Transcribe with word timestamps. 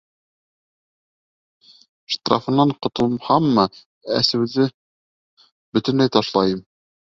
Штрафынан 2.15 2.73
ҡотолһаммы, 2.87 3.67
әсеүҙе 4.21 4.69
бөтөнләй 5.75 6.15
ташлайым. 6.19 6.69